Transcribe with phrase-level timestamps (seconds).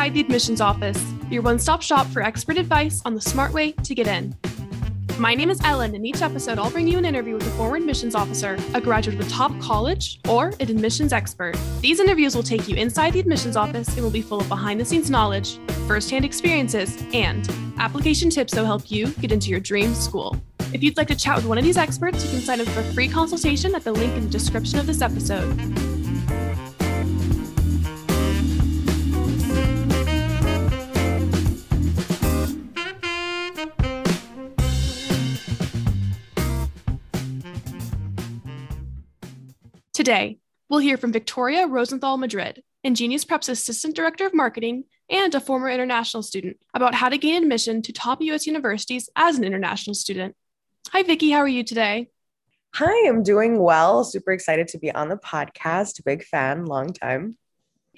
[0.00, 3.72] Inside the Admissions Office, your one stop shop for expert advice on the smart way
[3.72, 4.34] to get in.
[5.18, 7.76] My name is Ellen, and each episode I'll bring you an interview with a former
[7.76, 11.54] admissions officer, a graduate of a top college, or an admissions expert.
[11.82, 14.80] These interviews will take you inside the admissions office and will be full of behind
[14.80, 19.60] the scenes knowledge, firsthand experiences, and application tips that will help you get into your
[19.60, 20.34] dream school.
[20.72, 22.80] If you'd like to chat with one of these experts, you can sign up for
[22.80, 25.89] a free consultation at the link in the description of this episode.
[40.00, 40.38] Today,
[40.70, 45.68] we'll hear from Victoria Rosenthal Madrid, InGenius Prep's Assistant Director of Marketing and a former
[45.68, 50.34] international student, about how to gain admission to top US universities as an international student.
[50.88, 51.32] Hi, Vicki.
[51.32, 52.08] How are you today?
[52.76, 54.02] Hi, I'm doing well.
[54.02, 56.02] Super excited to be on the podcast.
[56.02, 57.36] Big fan, long time.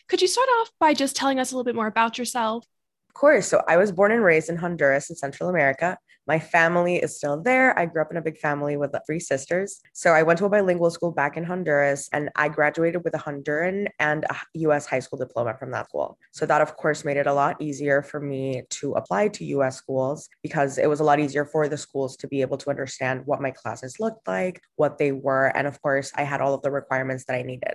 [0.09, 2.65] Could you start off by just telling us a little bit more about yourself?
[3.11, 3.47] Of course.
[3.47, 5.97] So I was born and raised in Honduras in Central America.
[6.27, 7.77] My family is still there.
[7.78, 9.81] I grew up in a big family with three sisters.
[9.92, 13.19] So I went to a bilingual school back in Honduras and I graduated with a
[13.19, 16.19] Honduran and a US high school diploma from that school.
[16.31, 19.77] So that, of course, made it a lot easier for me to apply to US
[19.77, 23.23] schools because it was a lot easier for the schools to be able to understand
[23.27, 25.47] what my classes looked like, what they were.
[25.57, 27.75] And of course, I had all of the requirements that I needed.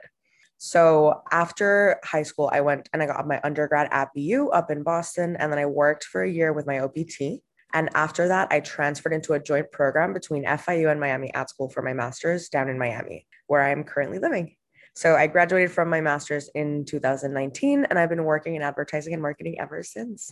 [0.57, 4.83] So after high school, I went and I got my undergrad at BU up in
[4.83, 5.35] Boston.
[5.37, 7.43] And then I worked for a year with my OPT.
[7.73, 11.69] And after that, I transferred into a joint program between FIU and Miami Ad School
[11.69, 14.55] for my master's down in Miami, where I am currently living.
[14.95, 19.21] So I graduated from my master's in 2019, and I've been working in advertising and
[19.21, 20.31] marketing ever since.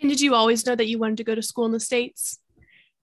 [0.00, 2.40] And did you always know that you wanted to go to school in the States?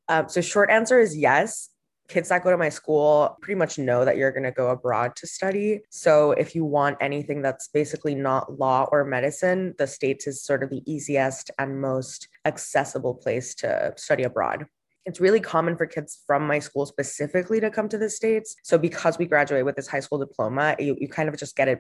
[0.10, 1.70] Um, so, short answer is yes
[2.12, 5.16] kids that go to my school pretty much know that you're going to go abroad
[5.16, 5.80] to study.
[5.90, 10.62] So if you want anything that's basically not law or medicine, the States is sort
[10.62, 14.66] of the easiest and most accessible place to study abroad.
[15.06, 18.56] It's really common for kids from my school specifically to come to the States.
[18.62, 21.70] So because we graduate with this high school diploma, you, you kind of just get
[21.70, 21.80] it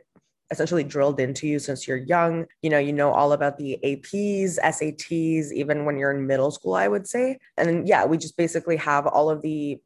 [0.49, 2.45] essentially drilled into you since you're young.
[2.61, 6.75] You know, you know all about the APs, SATs, even when you're in middle school,
[6.75, 7.37] I would say.
[7.57, 9.79] And yeah, we just basically have all of the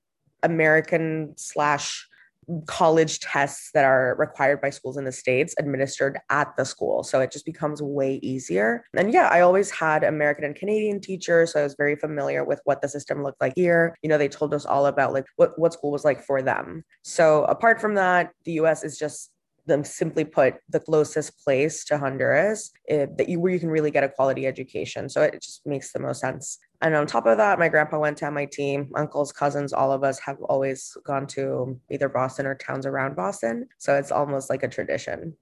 [0.46, 2.08] American slash
[2.68, 7.04] college tests that are required by schools in the states administered at the school.
[7.04, 8.86] So it just becomes way easier.
[8.96, 12.60] And yeah i always had american and canadian teachers so i was very familiar with
[12.66, 13.96] what the system looked like here.
[14.02, 16.84] You know they told us all about like what, what school was like for them.
[17.04, 19.32] So apart from that the us is just
[19.66, 23.92] them simply put the closest place to honduras eh, that you where you can really
[23.92, 25.10] get a quality education.
[25.10, 28.18] So it just makes the most sense and on top of that, my grandpa went
[28.18, 28.88] to MIT.
[28.96, 33.68] Uncles, cousins, all of us have always gone to either Boston or towns around Boston.
[33.78, 35.36] So it's almost like a tradition.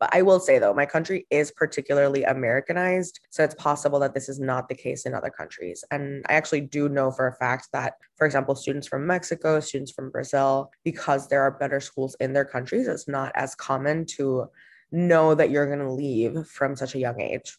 [0.00, 3.20] But I will say though, my country is particularly Americanized.
[3.30, 5.84] So it's possible that this is not the case in other countries.
[5.92, 9.92] And I actually do know for a fact that, for example, students from Mexico, students
[9.92, 14.46] from Brazil, because there are better schools in their countries, it's not as common to
[14.90, 17.56] know that you're going to leave from such a young age.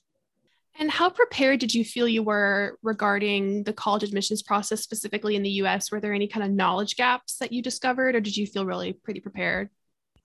[0.80, 5.44] And how prepared did you feel you were regarding the college admissions process specifically in
[5.44, 5.92] the US?
[5.92, 8.94] Were there any kind of knowledge gaps that you discovered, or did you feel really
[8.94, 9.70] pretty prepared?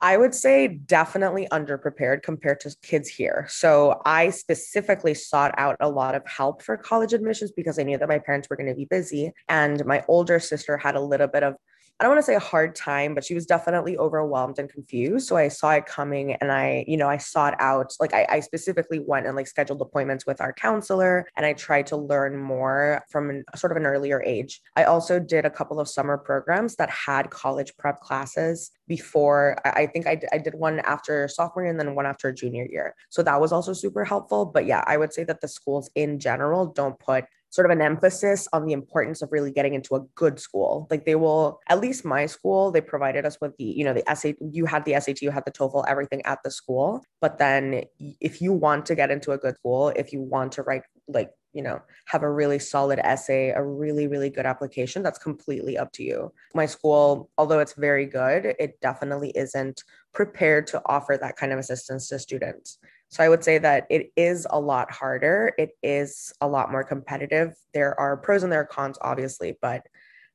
[0.01, 3.47] I would say definitely underprepared compared to kids here.
[3.51, 7.99] So I specifically sought out a lot of help for college admissions because I knew
[7.99, 9.33] that my parents were going to be busy.
[9.49, 11.57] And my older sister had a little bit of
[12.01, 15.27] I don't want to say a hard time, but she was definitely overwhelmed and confused.
[15.27, 18.41] So I saw it coming and I, you know, I sought out, like, I, I
[18.41, 23.03] specifically went and like scheduled appointments with our counselor and I tried to learn more
[23.11, 24.61] from an, sort of an earlier age.
[24.77, 29.57] I also did a couple of summer programs that had college prep classes before.
[29.65, 32.67] I, I think I, I did one after sophomore year and then one after junior
[32.71, 32.95] year.
[33.09, 34.47] So that was also super helpful.
[34.47, 37.83] But yeah, I would say that the schools in general don't put sort of an
[37.83, 40.87] emphasis on the importance of really getting into a good school.
[40.91, 44.05] Like they will, at least my school, they provided us with the, you know, the
[44.15, 47.03] SAT, you had the SAT, you had the TOEFL, everything at the school.
[47.21, 50.62] But then if you want to get into a good school, if you want to
[50.62, 55.19] write like, you know, have a really solid essay, a really, really good application, that's
[55.19, 56.33] completely up to you.
[56.55, 61.59] My school, although it's very good, it definitely isn't prepared to offer that kind of
[61.59, 62.79] assistance to students.
[63.10, 65.55] So I would say that it is a lot harder.
[65.58, 67.55] It is a lot more competitive.
[67.72, 69.82] There are pros and there are cons, obviously, but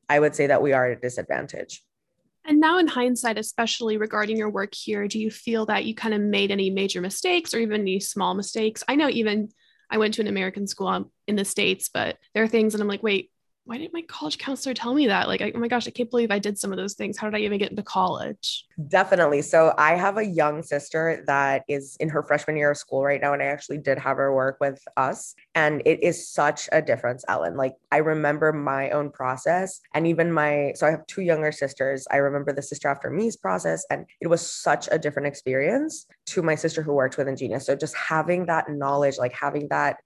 [0.09, 1.83] I would say that we are at a disadvantage.
[2.45, 6.13] And now, in hindsight, especially regarding your work here, do you feel that you kind
[6.13, 8.83] of made any major mistakes or even any small mistakes?
[8.87, 9.49] I know even
[9.89, 12.81] I went to an American school um, in the States, but there are things and
[12.81, 13.31] I'm like, wait,
[13.65, 15.29] why didn't my college counselor tell me that?
[15.29, 17.17] Like, I, oh my gosh, I can't believe I did some of those things.
[17.17, 18.65] How did I even get into college?
[18.89, 19.41] Definitely.
[19.41, 23.21] So I have a young sister that is in her freshman year of school right
[23.21, 23.31] now.
[23.31, 25.33] And I actually did have her work with us.
[25.55, 27.55] And it is such a difference, Ellen.
[27.55, 32.05] Like, I remember my own process and even my, so I have two younger sisters.
[32.11, 33.85] I remember the sister after me's process.
[33.89, 37.63] And it was such a different experience to my sister who worked with InGenius.
[37.63, 39.97] So just having that knowledge, like having that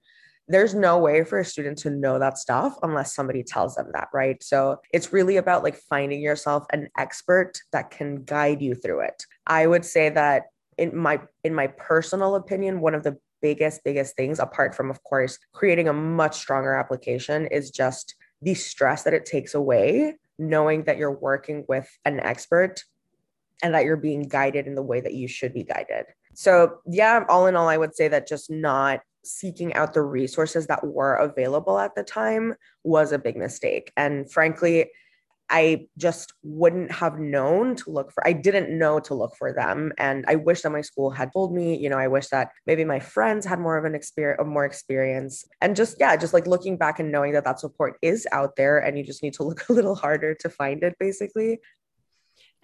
[0.48, 4.08] there's no way for a student to know that stuff unless somebody tells them that,
[4.12, 4.42] right?
[4.42, 9.22] So it's really about like finding yourself an expert that can guide you through it.
[9.46, 10.44] I would say that
[10.76, 15.00] in my in my personal opinion, one of the biggest biggest things apart from of
[15.04, 20.84] course creating a much stronger application is just the stress that it takes away knowing
[20.84, 22.82] that you're working with an expert
[23.62, 26.06] and that you're being guided in the way that you should be guided.
[26.34, 30.66] So, yeah, all in all, I would say that just not seeking out the resources
[30.66, 32.54] that were available at the time
[32.84, 33.92] was a big mistake.
[33.96, 34.90] And frankly,
[35.50, 39.92] I just wouldn't have known to look for, I didn't know to look for them.
[39.96, 42.84] And I wish that my school had told me, you know, I wish that maybe
[42.84, 45.46] my friends had more of an experience, more experience.
[45.60, 48.78] And just, yeah, just like looking back and knowing that that support is out there
[48.78, 51.60] and you just need to look a little harder to find it, basically.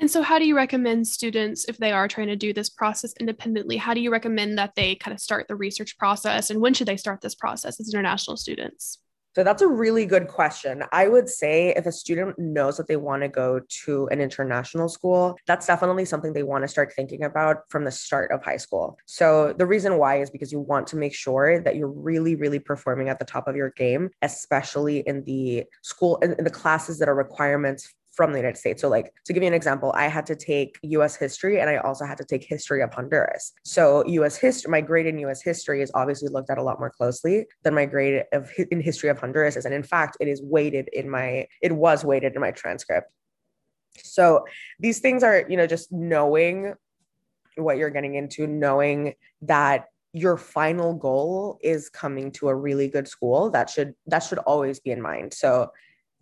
[0.01, 3.15] And so, how do you recommend students, if they are trying to do this process
[3.21, 6.51] independently, how do you recommend that they kind of start the research process?
[6.51, 8.99] And when should they start this process as international students?
[9.35, 10.85] So that's a really good question.
[10.93, 14.89] I would say if a student knows that they want to go to an international
[14.89, 18.59] school, that's definitely something they want to start thinking about from the start of high
[18.59, 18.97] school.
[19.07, 22.61] So the reason why is because you want to make sure that you're really, really
[22.61, 27.09] performing at the top of your game, especially in the school, in, the classes that
[27.09, 28.81] are requirements from the United States.
[28.81, 31.77] So, like to give you an example, I had to take US history and I
[31.79, 33.53] also had to take history of Honduras.
[33.65, 36.91] So, US history, my grade in US history is obviously looked at a lot more
[36.91, 39.65] closely than my grade of in history of Honduras is.
[39.65, 43.11] And in fact, it is weighted in my, it was weighted in my transcript.
[43.97, 44.45] So,
[44.79, 46.75] these things are, you know, just knowing
[47.57, 53.09] what you're getting into, knowing that your final goal is coming to a really good
[53.09, 55.69] school that should that should always be in mind so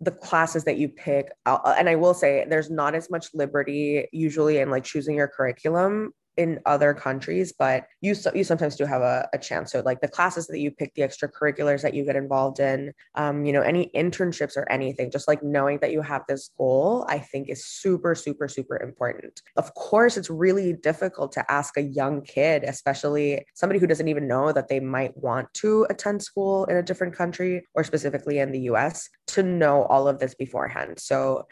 [0.03, 4.07] the classes that you pick uh, and i will say there's not as much liberty
[4.11, 9.01] usually in like choosing your curriculum in other countries, but you you sometimes do have
[9.01, 9.71] a, a, chance.
[9.71, 13.45] So like the classes that you pick, the extracurriculars that you get involved in, um,
[13.45, 17.19] you know, any internships or anything, just like knowing that you have this goal, I
[17.19, 19.41] think is super, super, super important.
[19.57, 24.27] Of course, it's really difficult to ask a young kid, especially somebody who doesn't even
[24.27, 28.51] know that they might want to attend school in a different country or specifically in
[28.51, 30.99] the US, to know all of this beforehand.
[30.99, 31.47] So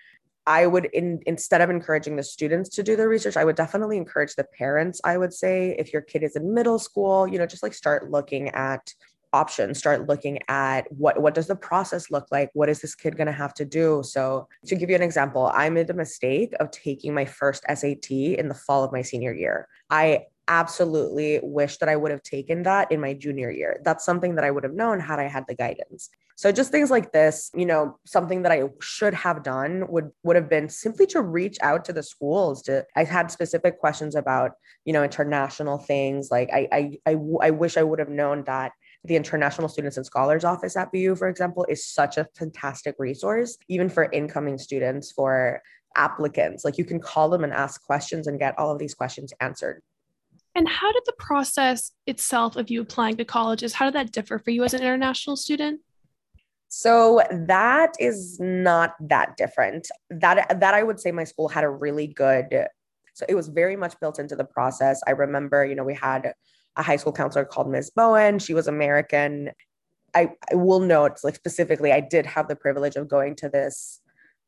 [0.52, 3.96] I would in, instead of encouraging the students to do the research, I would definitely
[3.96, 5.00] encourage the parents.
[5.06, 8.12] I would say if your kid is in middle school, you know, just like start
[8.12, 8.94] looking at
[9.34, 13.16] options start looking at what what does the process look like what is this kid
[13.16, 16.54] going to have to do so to give you an example i made the mistake
[16.60, 20.20] of taking my first sat in the fall of my senior year i
[20.52, 23.80] absolutely wish that I would have taken that in my junior year.
[23.86, 26.10] That's something that I would have known had I had the guidance.
[26.36, 30.36] So just things like this, you know, something that I should have done would would
[30.36, 34.52] have been simply to reach out to the schools to I had specific questions about,
[34.84, 36.30] you know, international things.
[36.32, 40.06] Like I I I, I wish I would have known that the International Students and
[40.06, 45.12] Scholars Office at BU, for example, is such a fantastic resource, even for incoming students,
[45.12, 45.62] for
[45.96, 46.66] applicants.
[46.66, 49.82] Like you can call them and ask questions and get all of these questions answered.
[50.56, 54.38] And how did the process itself of you applying to colleges, how did that differ
[54.38, 55.82] for you as an international student?
[56.68, 59.90] So that is not that different.
[60.10, 62.68] That that I would say my school had a really good
[63.14, 65.02] so it was very much built into the process.
[65.08, 66.34] I remember, you know, we had
[66.76, 67.92] a high school counselor called Ms.
[67.96, 68.40] Bowen.
[68.40, 69.52] She was American.
[70.14, 74.01] I, I will note like specifically, I did have the privilege of going to this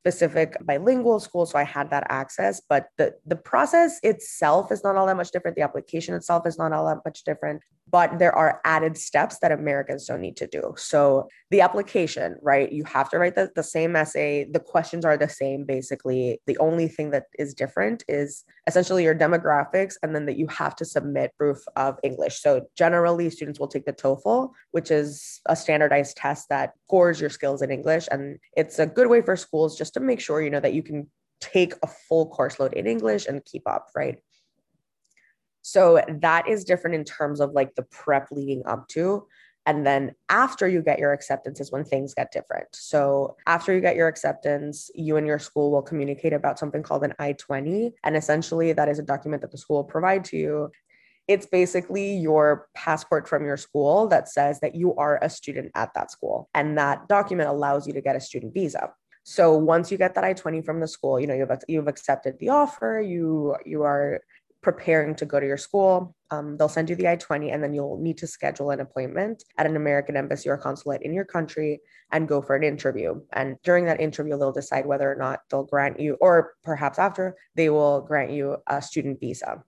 [0.03, 4.97] specific bilingual school so i had that access but the the process itself is not
[4.97, 7.61] all that much different the application itself is not all that much different
[7.93, 10.73] but there are added steps that Americans don't need to do.
[10.77, 12.71] So the application, right?
[12.71, 14.45] You have to write the, the same essay.
[14.49, 16.41] The questions are the same, basically.
[16.47, 20.75] The only thing that is different is essentially your demographics, and then that you have
[20.77, 22.41] to submit proof of English.
[22.41, 27.29] So generally, students will take the TOEFL, which is a standardized test that scores your
[27.29, 28.07] skills in English.
[28.09, 30.83] And it's a good way for schools just to make sure, you know, that you
[30.83, 31.09] can
[31.39, 34.17] take a full course load in English and keep up, right?
[35.61, 39.27] So that is different in terms of like the prep leading up to.
[39.65, 42.67] And then after you get your acceptance is when things get different.
[42.73, 47.05] So after you get your acceptance, you and your school will communicate about something called
[47.05, 47.93] an I 20.
[48.03, 50.69] And essentially, that is a document that the school will provide to you
[51.27, 55.93] It's basically your passport from your school that says that you are a student at
[55.93, 56.49] that school.
[56.53, 58.91] And that document allows you to get a student visa.
[59.23, 62.49] So once you get that I-20 from the school, you know, you've, you've accepted the
[62.49, 64.21] offer, you, you are
[64.63, 66.15] preparing to go to your school.
[66.31, 69.43] Um, they'll send you the I 20, and then you'll need to schedule an appointment
[69.57, 73.21] at an American embassy or consulate in your country and go for an interview.
[73.33, 77.35] And during that interview, they'll decide whether or not they'll grant you, or perhaps after,
[77.55, 79.63] they will grant you a student visa.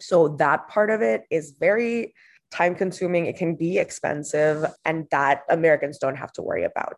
[0.00, 2.14] So that part of it is very
[2.50, 3.26] time consuming.
[3.26, 6.94] It can be expensive, and that Americans don't have to worry about.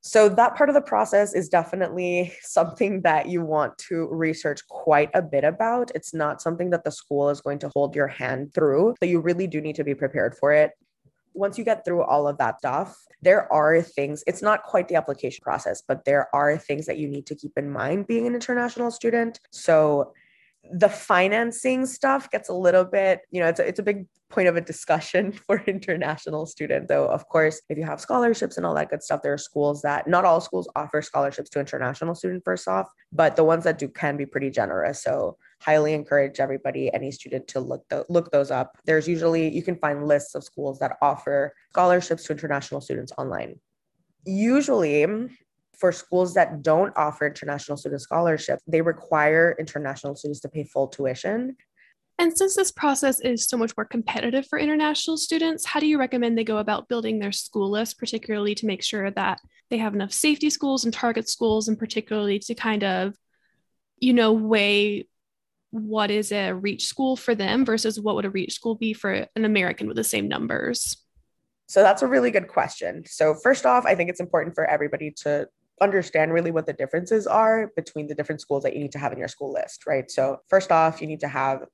[0.00, 5.10] So, that part of the process is definitely something that you want to research quite
[5.14, 5.90] a bit about.
[5.94, 8.94] It's not something that the school is going to hold your hand through.
[9.02, 10.72] So, you really do need to be prepared for it.
[11.34, 14.94] Once you get through all of that stuff, there are things, it's not quite the
[14.94, 18.34] application process, but there are things that you need to keep in mind being an
[18.34, 19.40] international student.
[19.50, 20.12] So,
[20.72, 24.48] the financing stuff gets a little bit, you know, it's a, it's a big point
[24.48, 26.88] of a discussion for international students.
[26.88, 29.82] Though, of course, if you have scholarships and all that good stuff, there are schools
[29.82, 33.78] that not all schools offer scholarships to international students, first off, but the ones that
[33.78, 35.02] do can be pretty generous.
[35.02, 38.78] So, highly encourage everybody, any student, to look the, look those up.
[38.84, 43.58] There's usually you can find lists of schools that offer scholarships to international students online.
[44.24, 45.04] Usually,
[45.78, 50.88] for schools that don't offer international student scholarship, they require international students to pay full
[50.88, 51.56] tuition.
[52.20, 55.98] And since this process is so much more competitive for international students, how do you
[55.98, 59.94] recommend they go about building their school list, particularly to make sure that they have
[59.94, 63.14] enough safety schools and target schools, and particularly to kind of,
[63.98, 65.06] you know, weigh
[65.70, 69.26] what is a reach school for them versus what would a reach school be for
[69.36, 70.96] an American with the same numbers?
[71.68, 73.04] So that's a really good question.
[73.06, 75.46] So, first off, I think it's important for everybody to
[75.80, 79.12] understand really what the differences are between the different schools that you need to have
[79.12, 80.10] in your school list, right?
[80.10, 81.64] So, first off, you need to have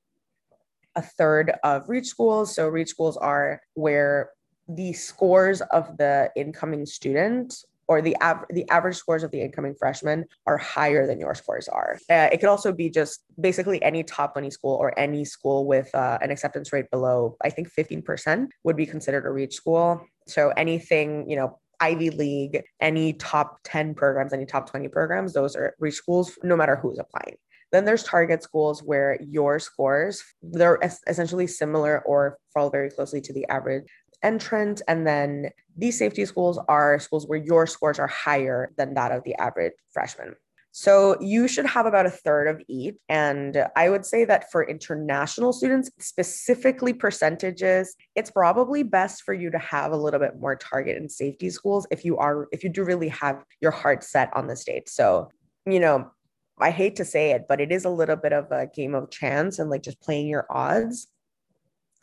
[0.95, 2.55] a third of reach schools.
[2.55, 4.31] So, reach schools are where
[4.67, 7.55] the scores of the incoming student
[7.87, 11.67] or the, av- the average scores of the incoming freshmen are higher than your scores
[11.67, 11.99] are.
[12.09, 15.93] Uh, it could also be just basically any top 20 school or any school with
[15.93, 20.01] uh, an acceptance rate below, I think 15% would be considered a reach school.
[20.27, 25.55] So anything, you know, Ivy League, any top 10 programs, any top 20 programs, those
[25.55, 27.35] are reach schools, no matter who's applying.
[27.71, 33.33] Then there's target schools where your scores, they're essentially similar or fall very closely to
[33.33, 33.85] the average
[34.23, 34.81] entrant.
[34.87, 39.23] And then these safety schools are schools where your scores are higher than that of
[39.23, 40.35] the average freshman.
[40.77, 42.95] So you should have about a third of each.
[43.07, 49.49] And I would say that for international students, specifically percentages, it's probably best for you
[49.51, 52.69] to have a little bit more target and safety schools if you are, if you
[52.69, 54.89] do really have your heart set on the state.
[54.89, 55.29] So,
[55.65, 56.11] you know,
[56.59, 59.09] I hate to say it, but it is a little bit of a game of
[59.09, 61.07] chance and like just playing your odds.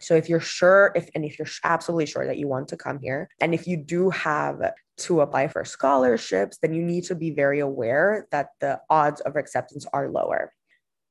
[0.00, 3.00] So if you're sure, if and if you're absolutely sure that you want to come
[3.02, 4.62] here, and if you do have
[5.02, 9.36] to apply for scholarships, then you need to be very aware that the odds of
[9.36, 10.52] acceptance are lower.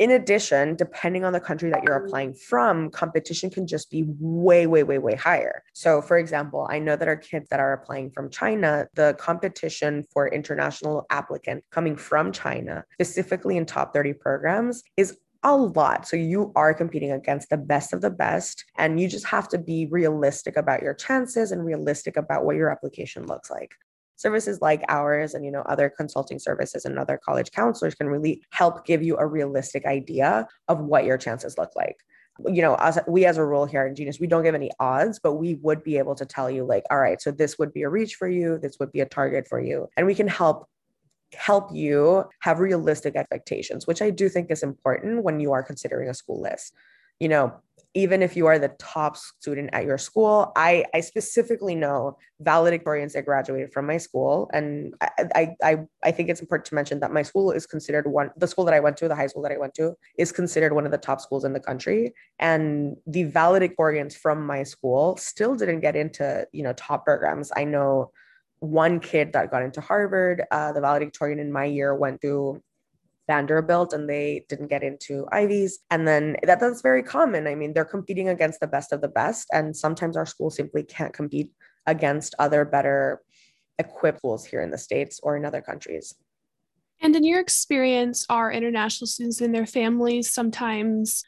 [0.02, 4.66] In addition, depending on the country that you're applying from, competition can just be way,
[4.66, 5.62] way, way, way higher.
[5.74, 10.04] So, for example, I know that our kids that are applying from China, the competition
[10.12, 16.08] for international applicants coming from China, specifically in top 30 programs, is a lot.
[16.08, 19.58] So you are competing against the best of the best, and you just have to
[19.58, 23.72] be realistic about your chances and realistic about what your application looks like.
[24.18, 28.44] Services like ours and you know other consulting services and other college counselors can really
[28.52, 31.98] help give you a realistic idea of what your chances look like
[32.48, 35.34] you know, as we as a rule here InGenius, we don't give any odds, but
[35.34, 37.90] we would be able to tell you, like, all right, so this would be a
[37.90, 39.88] reach for you, this would be a target for you.
[39.98, 40.68] And we can help
[41.36, 46.10] help you have realistic expectations, which I do think is important when you are considering
[46.10, 46.74] a school list.
[47.20, 47.54] You know,
[47.94, 53.14] even if you are the top student at your school, I, I specifically know valedictorians
[53.14, 54.50] that graduated from my school.
[54.54, 58.32] And I, I, I think it's important to mention that my school is considered one,
[58.38, 60.74] the school that I went to, the high school that I went to, is considered
[60.74, 62.14] one of the top schools in the country.
[62.40, 67.52] And the valedictorians from my school still didn't get into, you know, top programs.
[67.56, 68.12] I know
[68.62, 70.44] one kid that got into Harvard.
[70.52, 72.62] Uh, the valedictorian in my year went to
[73.28, 75.80] Vanderbilt and they didn't get into Ivies.
[75.90, 77.48] And then that, that's very common.
[77.48, 79.48] I mean, they're competing against the best of the best.
[79.52, 81.52] And sometimes our schools simply can't compete
[81.88, 83.22] against other better
[83.80, 86.16] equipped schools here in the States or in other countries.
[87.02, 91.24] And in your experience, are international students and their families sometimes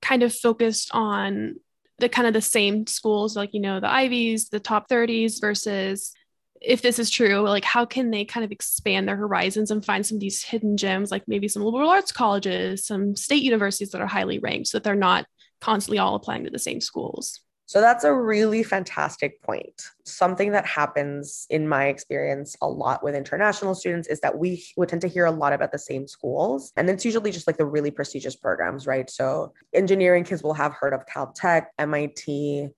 [0.00, 1.56] kind of focused on
[1.98, 6.14] the kind of the same schools, like, you know, the Ivies, the top 30s versus
[6.60, 10.04] if this is true, like how can they kind of expand their horizons and find
[10.04, 14.00] some of these hidden gems, like maybe some liberal arts colleges, some state universities that
[14.00, 15.26] are highly ranked, so that they're not
[15.60, 17.40] constantly all applying to the same schools?
[17.70, 19.80] So that's a really fantastic point.
[20.04, 24.88] Something that happens in my experience a lot with international students is that we would
[24.88, 26.72] tend to hear a lot about the same schools.
[26.76, 29.08] And it's usually just like the really prestigious programs, right?
[29.08, 32.70] So engineering kids will have heard of Caltech, MIT,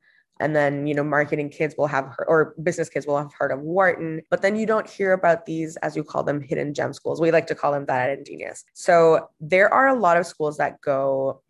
[0.43, 3.53] and then you know marketing kids will have heard, or business kids will have heard
[3.53, 6.93] of wharton but then you don't hear about these as you call them hidden gem
[6.93, 7.21] schools.
[7.21, 10.57] We like to call them that at InGenius so there are a lot of schools
[10.59, 11.43] that go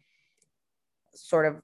[1.15, 1.61] sort of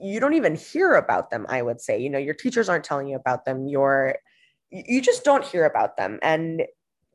[0.00, 1.98] you don't even hear about them i would say.
[1.98, 3.66] You know your teachers aren't telling you about them.
[3.66, 4.16] Your
[4.70, 6.18] you just don't hear about them.
[6.22, 6.62] And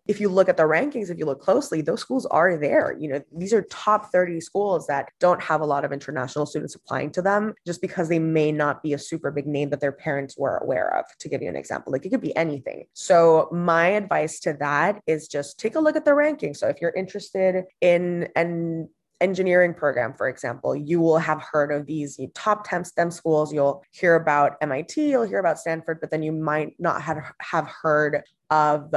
[0.07, 2.95] if you look at the rankings, if you look closely, those schools are there.
[2.99, 6.75] You know, these are top 30 schools that don't have a lot of international students
[6.75, 9.91] applying to them just because they may not be a super big name that their
[9.91, 11.93] parents were aware of, to give you an example.
[11.93, 12.85] Like it could be anything.
[12.93, 16.57] So, my advice to that is just take a look at the rankings.
[16.57, 18.89] So, if you're interested in an
[19.21, 23.53] engineering program, for example, you will have heard of these top 10 STEM schools.
[23.53, 27.67] You'll hear about MIT, you'll hear about Stanford, but then you might not have, have
[27.67, 28.93] heard of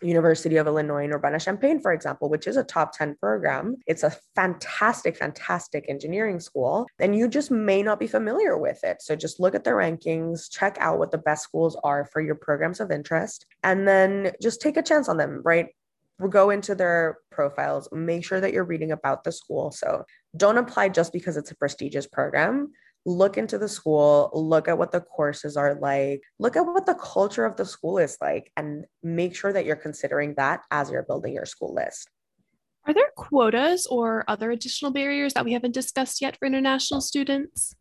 [0.00, 3.76] University of Illinois in Urbana-Champaign, for example, which is a top 10 program.
[3.86, 9.02] It's a fantastic, fantastic engineering school, and you just may not be familiar with it.
[9.02, 12.36] So just look at the rankings, check out what the best schools are for your
[12.36, 15.68] programs of interest, and then just take a chance on them, right?
[16.30, 19.70] Go into their profiles, make sure that you're reading about the school.
[19.70, 20.04] So
[20.36, 22.72] don't apply just because it's a prestigious program
[23.08, 26.94] look into the school, look at what the courses are like, look at what the
[26.94, 31.04] culture of the school is like, and make sure that you're considering that as you're
[31.04, 32.08] building your school list.
[32.86, 37.74] Are there quotas or other additional barriers that we haven't discussed yet for international students?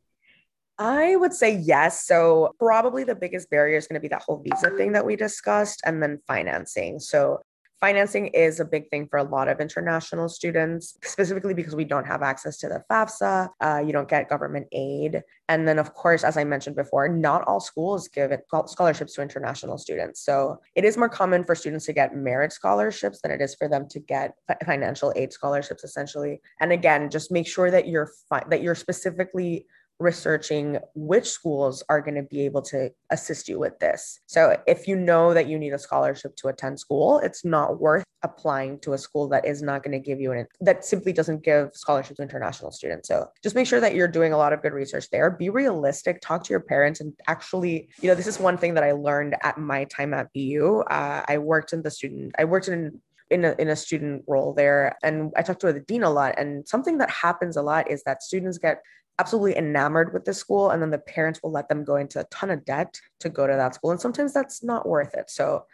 [0.79, 2.05] I would say yes.
[2.05, 5.15] So, probably the biggest barrier is going to be that whole visa thing that we
[5.15, 6.99] discussed, and then financing.
[6.99, 7.39] So,
[7.79, 12.05] Financing is a big thing for a lot of international students, specifically because we don't
[12.05, 13.49] have access to the FAFSA.
[13.61, 15.21] Uh, you don't get government aid.
[15.47, 18.31] And then, of course, as I mentioned before, not all schools give
[18.65, 20.21] scholarships to international students.
[20.21, 23.67] So it is more common for students to get merit scholarships than it is for
[23.69, 24.33] them to get
[24.65, 26.41] financial aid scholarships, essentially.
[26.59, 29.67] And again, just make sure that you're fi- that you're specifically
[29.99, 34.19] researching which schools are going to be able to assist you with this.
[34.27, 38.03] So if you know that you need a scholarship to attend school, it's not worth
[38.23, 41.43] applying to a school that is not going to give you an that simply doesn't
[41.43, 43.07] give scholarships to international students.
[43.07, 45.29] So just make sure that you're doing a lot of good research there.
[45.29, 48.83] Be realistic, talk to your parents and actually, you know, this is one thing that
[48.83, 50.83] I learned at my time at BU.
[50.89, 54.53] Uh, I worked in the student I worked in in a, in a student role
[54.53, 54.97] there.
[55.03, 58.03] And i talked to the dean a lot and something that happens a lot is
[58.03, 58.81] that students get
[59.19, 62.25] absolutely enamored with the school and then the parents will let them go into a
[62.25, 65.29] ton of debt to go to that school and sometimes that's not worth it.
[65.29, 65.65] So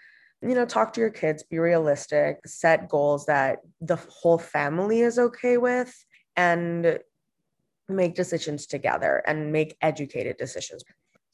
[0.42, 5.18] you know talk to your kids be realistic set goals that the whole family is
[5.18, 5.94] okay with
[6.36, 7.00] and
[7.88, 10.84] make decisions together and make educated decisions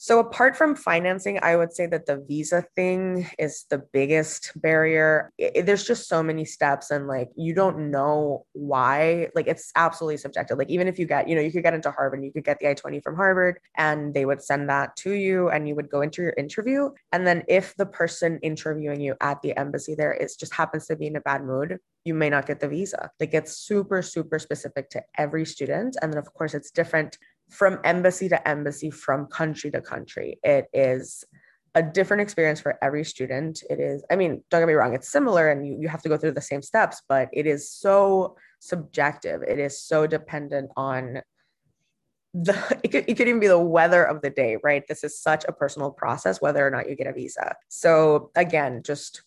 [0.02, 5.30] so, apart from financing, I would say that the visa thing is the biggest barrier.
[5.38, 9.28] It, there's just so many steps, and like you don't know why.
[9.36, 10.58] Like, it's absolutely subjective.
[10.58, 12.60] Like, even if you get, you know, you could get into Harvard, you could get
[12.62, 15.90] the I 20 from Harvard, and they would send that to you, and you would
[15.90, 16.92] go into your interview.
[17.12, 20.96] And then, if the person interviewing you at the embassy there is just happens to
[20.96, 23.12] be in a bad mood, you may not get the visa.
[23.20, 25.98] Like, it's super, super specific to every student.
[26.02, 27.18] And then, of course, it's different
[27.50, 30.40] from embassy to embassy, from country to country.
[30.44, 31.24] It is
[31.76, 33.64] a different experience for every student.
[33.70, 36.10] It is, I mean, don't get me wrong, it's similar and you, you have to
[36.10, 39.42] go through the same steps, but it is so subjective.
[39.44, 41.22] It is so dependent on
[42.34, 44.84] the it could, it could even be the weather of the day, right?
[44.88, 47.56] This is such a personal process, whether or not you get a visa.
[47.68, 49.24] So again, just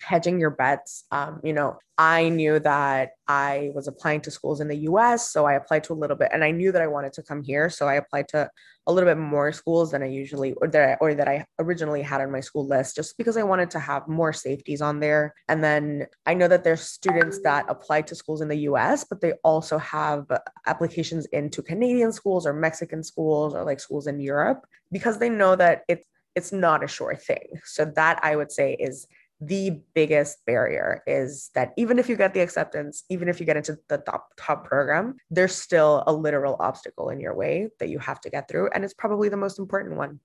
[0.00, 1.04] hedging your bets.
[1.10, 5.30] Um, you know, I knew that I was applying to schools in the US.
[5.30, 7.42] So I applied to a little bit and I knew that I wanted to come
[7.42, 7.70] here.
[7.70, 8.50] So I applied to
[8.86, 12.02] a little bit more schools than I usually or that I, or that I originally
[12.02, 15.34] had on my school list just because I wanted to have more safeties on there.
[15.48, 19.20] And then I know that there's students that apply to schools in the US, but
[19.20, 20.26] they also have
[20.66, 25.56] applications into Canadian schools or Mexican schools or like schools in Europe because they know
[25.56, 26.06] that it's
[26.36, 27.48] it's not a sure thing.
[27.64, 29.06] So that I would say is
[29.40, 33.56] the biggest barrier is that even if you get the acceptance, even if you get
[33.56, 37.98] into the top top program, there's still a literal obstacle in your way that you
[37.98, 40.20] have to get through and it's probably the most important one.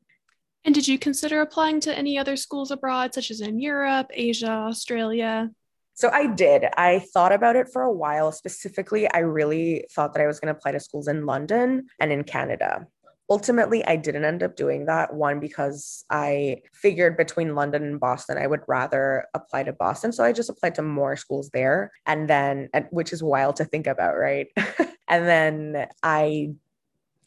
[0.63, 4.51] And did you consider applying to any other schools abroad such as in Europe, Asia,
[4.51, 5.49] Australia?
[5.93, 6.65] So I did.
[6.77, 8.31] I thought about it for a while.
[8.31, 12.11] Specifically, I really thought that I was going to apply to schools in London and
[12.11, 12.87] in Canada
[13.31, 18.37] ultimately i didn't end up doing that one because i figured between london and boston
[18.37, 22.29] i would rather apply to boston so i just applied to more schools there and
[22.29, 24.47] then which is wild to think about right
[25.07, 26.49] and then i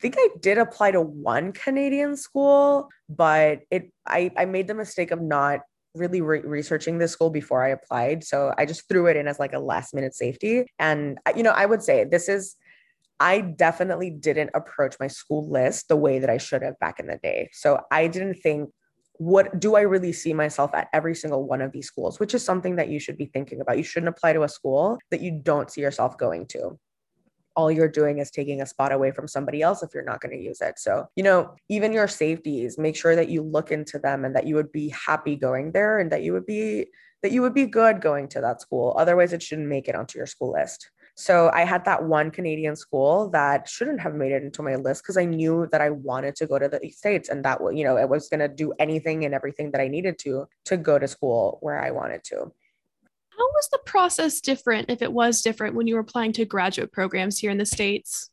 [0.00, 5.12] think I did apply to one Canadian school, but it I, I made the mistake
[5.12, 5.60] of not
[5.94, 8.24] really re- researching this school before I applied.
[8.24, 10.66] So I just threw it in as like a last minute safety.
[10.78, 12.56] And, you know, I would say this is,
[13.20, 17.06] I definitely didn't approach my school list the way that I should have back in
[17.06, 17.50] the day.
[17.52, 18.70] So I didn't think,
[19.18, 22.44] what do I really see myself at every single one of these schools, which is
[22.44, 23.78] something that you should be thinking about.
[23.78, 26.78] You shouldn't apply to a school that you don't see yourself going to
[27.56, 30.36] all you're doing is taking a spot away from somebody else if you're not going
[30.36, 30.78] to use it.
[30.78, 34.46] So, you know, even your safeties, make sure that you look into them and that
[34.46, 36.86] you would be happy going there and that you would be
[37.22, 38.94] that you would be good going to that school.
[38.98, 40.90] Otherwise, it shouldn't make it onto your school list.
[41.16, 45.04] So I had that one Canadian school that shouldn't have made it into my list
[45.04, 47.96] because I knew that I wanted to go to the States and that, you know,
[47.96, 51.06] I was going to do anything and everything that I needed to to go to
[51.06, 52.52] school where I wanted to.
[53.36, 56.92] How was the process different if it was different when you were applying to graduate
[56.92, 58.30] programs here in the States?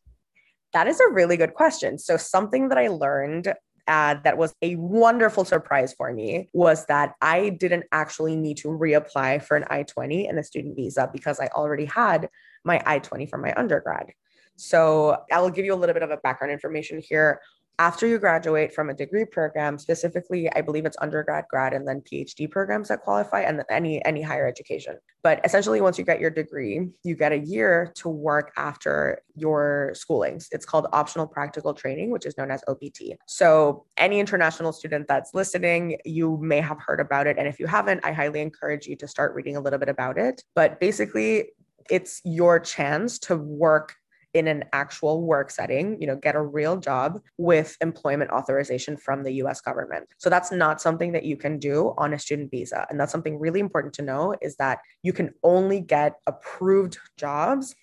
[0.73, 1.99] That is a really good question.
[1.99, 3.53] So, something that I learned
[3.87, 8.67] uh, that was a wonderful surprise for me was that I didn't actually need to
[8.69, 12.29] reapply for an I 20 and a student visa because I already had
[12.63, 14.11] my I 20 from my undergrad.
[14.55, 17.41] So, I will give you a little bit of a background information here.
[17.81, 22.01] After you graduate from a degree program specifically i believe it's undergrad grad and then
[22.01, 24.97] phd programs that qualify and any any higher education.
[25.23, 29.93] But essentially once you get your degree you get a year to work after your
[29.95, 30.47] schoolings.
[30.51, 35.33] It's called optional practical training which is known as opt so any international student that's
[35.33, 37.39] listening you may have heard about it.
[37.39, 40.19] And if you haven't i highly encourage you to start reading a little bit about
[40.19, 40.43] it.
[40.53, 41.49] But basically
[41.91, 43.95] it's your chance to work
[44.33, 49.23] in an actual work setting, you know, get a real job with employment authorization from
[49.23, 50.07] the US government.
[50.17, 52.87] So that's not something that you can do on a student visa.
[52.89, 57.75] And that's something really important to know is that you can only get approved jobs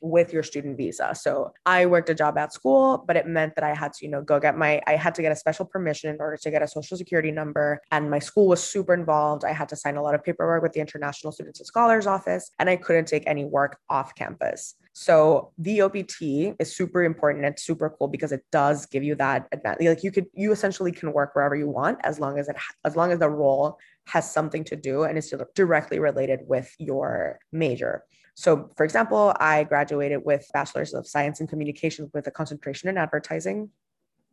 [0.00, 1.14] with your student visa.
[1.14, 4.10] So I worked a job at school, but it meant that I had to, you
[4.10, 6.62] know, go get my, I had to get a special permission in order to get
[6.62, 7.80] a social security number.
[7.90, 9.44] And my school was super involved.
[9.44, 12.50] I had to sign a lot of paperwork with the International Students and Scholars Office,
[12.58, 14.74] and I couldn't take any work off campus.
[14.96, 16.22] So the OPT
[16.60, 17.44] is super important.
[17.44, 19.86] It's super cool because it does give you that advantage.
[19.86, 22.94] Like you could, you essentially can work wherever you want as long as it, as
[22.94, 23.76] long as the role
[24.06, 28.04] has something to do and is directly related with your major.
[28.34, 32.98] So, for example, I graduated with Bachelor's of Science in Communication with a concentration in
[32.98, 33.70] advertising.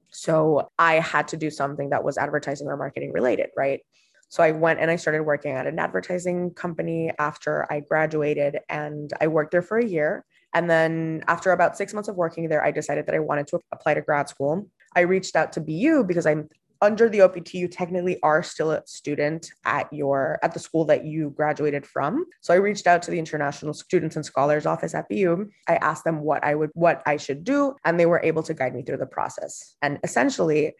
[0.09, 3.81] So I had to do something that was advertising or marketing related, right?
[4.29, 9.11] So I went and I started working at an advertising company after I graduated and
[9.19, 10.25] I worked there for a year.
[10.53, 13.59] And then after about six months of working there, I decided that I wanted to
[13.71, 14.67] apply to grad school.
[14.95, 16.49] I reached out to BU because I'm
[16.81, 21.05] under the OPT, you technically are still a student at your at the school that
[21.05, 22.25] you graduated from.
[22.41, 25.49] So I reached out to the International Students and Scholars Office at BU.
[25.67, 28.53] I asked them what I would what I should do, and they were able to
[28.53, 29.75] guide me through the process.
[29.81, 30.73] And essentially,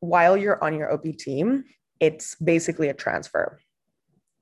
[0.00, 1.64] while you're on your OPT,
[2.00, 3.60] it's basically a transfer.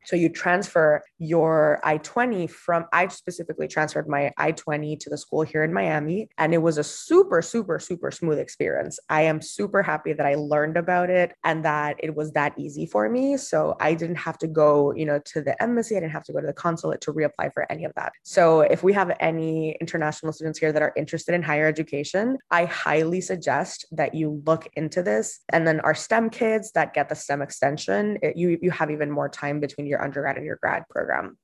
[0.04, 5.18] So you transfer your I 20 from, I specifically transferred my I 20 to the
[5.18, 6.28] school here in Miami.
[6.38, 8.98] And it was a super, super, super smooth experience.
[9.08, 12.86] I am super happy that I learned about it and that it was that easy
[12.86, 13.36] for me.
[13.36, 15.96] So I didn't have to go, you know, to the embassy.
[15.96, 18.12] I didn't have to go to the consulate to reapply for any of that.
[18.22, 22.66] So if we have any international students here that are interested in higher education, I
[22.66, 25.40] highly suggest that you look into this.
[25.50, 29.10] And then our STEM kids that get the STEM extension, it, you, you have even
[29.10, 31.38] more time between your your undergrad and your grad program.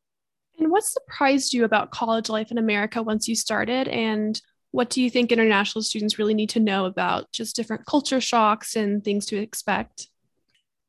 [0.58, 3.88] And what surprised you about college life in America once you started?
[3.88, 4.40] And
[4.72, 8.76] what do you think international students really need to know about just different culture shocks
[8.76, 10.08] and things to expect?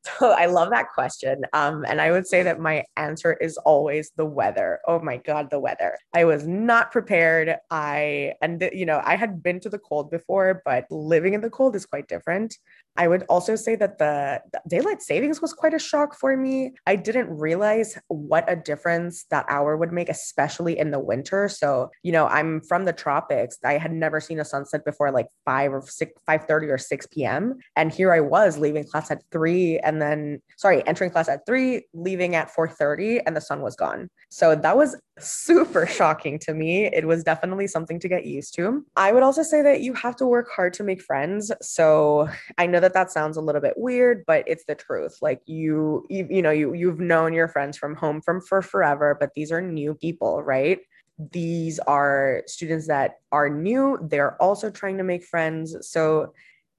[0.04, 1.42] So I love that question.
[1.52, 4.80] Um, and I would say that my answer is always the weather.
[4.86, 5.96] Oh my God, the weather.
[6.14, 7.56] I was not prepared.
[7.70, 11.50] I, and, you know, I had been to the cold before, but living in the
[11.50, 12.56] cold is quite different.
[12.96, 16.72] I would also say that the, the, daylight savings was quite a shock for me.
[16.86, 21.48] I didn't realize what a difference that hour would make, especially in the winter.
[21.48, 23.56] So, you know, I'm from the tropics.
[23.64, 27.06] I had never seen a sunset before like 5 or 6 5 30 or 6
[27.06, 27.58] p.m.
[27.76, 31.84] And here I was leaving class at 3 and then sorry, entering class at 3,
[31.92, 34.08] leaving at 4:30 and the sun was gone.
[34.30, 36.86] So that was super shocking to me.
[36.86, 38.84] It was definitely something to get used to.
[38.96, 41.52] I would also say that you have to work hard to make friends.
[41.60, 45.18] So I know that that sounds a little bit weird, but it's the truth.
[45.20, 49.14] Like you, you, you know, you you've known your friends from home from for forever,
[49.20, 50.80] but these are new people, right?
[51.18, 53.98] These are students that are new.
[54.02, 55.76] They're also trying to make friends.
[55.82, 56.32] So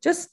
[0.04, 0.30] just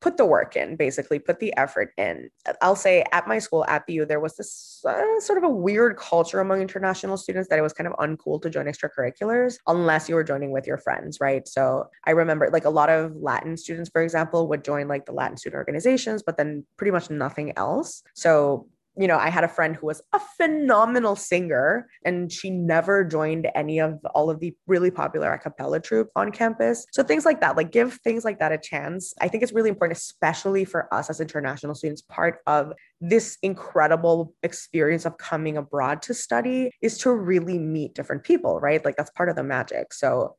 [0.00, 2.30] put the work in, basically, put the effort in.
[2.62, 5.96] I'll say at my school, at BU, there was this uh, sort of a weird
[5.96, 10.14] culture among international students that it was kind of uncool to join extracurriculars unless you
[10.14, 11.48] were joining with your friends, right?
[11.48, 15.12] So I remember like a lot of Latin students, for example, would join like the
[15.12, 18.02] Latin student organizations, but then pretty much nothing else.
[18.14, 23.04] So you know, I had a friend who was a phenomenal singer and she never
[23.04, 26.84] joined any of all of the really popular a cappella troupe on campus.
[26.92, 29.14] So things like that, like give things like that a chance.
[29.20, 34.34] I think it's really important, especially for us as international students, part of this incredible
[34.42, 38.84] experience of coming abroad to study is to really meet different people, right?
[38.84, 39.94] Like that's part of the magic.
[39.94, 40.34] So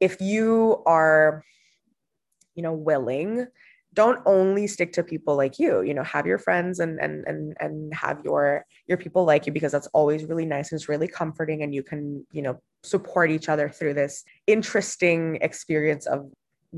[0.00, 1.44] if you are,
[2.56, 3.46] you know, willing
[3.94, 7.56] don't only stick to people like you you know have your friends and and and
[7.60, 11.08] and have your your people like you because that's always really nice and it's really
[11.08, 16.30] comforting and you can you know support each other through this interesting experience of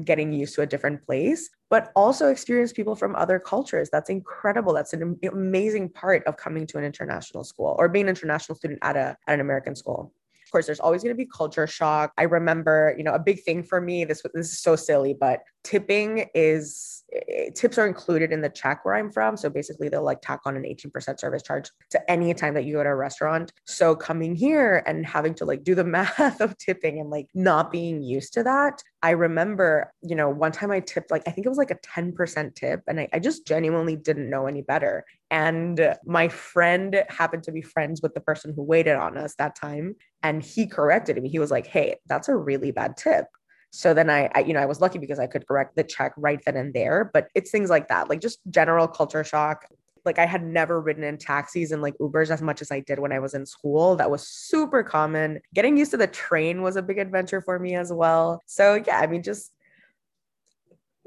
[0.05, 3.89] getting used to a different place but also experience people from other cultures.
[3.91, 4.75] That's incredible.
[4.75, 8.79] That's an amazing part of coming to an international school or being an international student
[8.83, 10.13] at a at an american school.
[10.45, 12.13] Of course there's always going to be culture shock.
[12.19, 15.41] I remember you know a big thing for me this this is so silly but
[15.65, 19.37] tipping is Eh, tips are included in the check where I'm from.
[19.37, 22.75] So basically, they'll like tack on an 18% service charge to any time that you
[22.75, 23.53] go to a restaurant.
[23.67, 27.71] So coming here and having to like do the math of tipping and like not
[27.71, 28.83] being used to that.
[29.03, 31.77] I remember, you know, one time I tipped like, I think it was like a
[31.77, 35.05] 10% tip, and I, I just genuinely didn't know any better.
[35.31, 39.57] And my friend happened to be friends with the person who waited on us that
[39.57, 39.97] time.
[40.23, 41.29] And he corrected me.
[41.29, 43.27] He was like, Hey, that's a really bad tip.
[43.73, 46.13] So then I, I, you know, I was lucky because I could correct the check
[46.19, 47.11] right then and there.
[47.13, 49.67] But it's things like that, like just general culture shock.
[50.05, 52.99] Like I had never ridden in taxis and like Ubers as much as I did
[52.99, 53.97] when I was in school.
[53.97, 55.41] That was super common.
[55.55, 58.43] Getting used to the train was a big adventure for me as well.
[58.47, 59.53] So yeah, I mean, just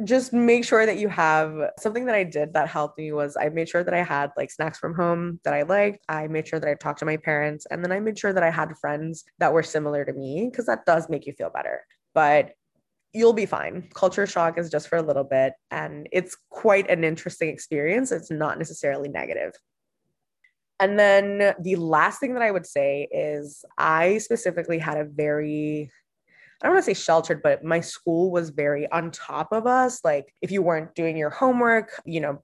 [0.04, 3.48] just make sure that you have something that I did that helped me was I
[3.50, 6.00] made sure that I had like snacks from home that I liked.
[6.10, 8.44] I made sure that I talked to my parents and then I made sure that
[8.44, 11.86] I had friends that were similar to me because that does make you feel better
[12.16, 12.54] but
[13.14, 13.88] you'll be fine.
[13.94, 18.12] Culture shock is just for a little bit, and it's quite an interesting experience.
[18.12, 19.54] It's not necessarily negative.
[20.80, 25.92] And then the last thing that I would say is I specifically had a very
[26.62, 30.00] I don't want to say sheltered, but my school was very on top of us.
[30.04, 32.42] Like if you weren't doing your homework, you know,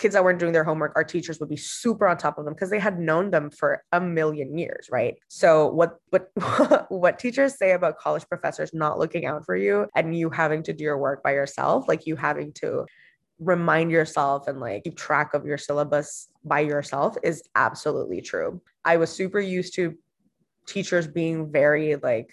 [0.00, 2.54] kids that weren't doing their homework, our teachers would be super on top of them
[2.54, 5.16] because they had known them for a million years, right?
[5.28, 6.30] So what what
[6.90, 10.72] what teachers say about college professors not looking out for you and you having to
[10.72, 12.86] do your work by yourself, like you having to
[13.38, 18.60] remind yourself and like keep track of your syllabus by yourself is absolutely true.
[18.84, 19.96] I was super used to
[20.66, 22.30] teachers being very like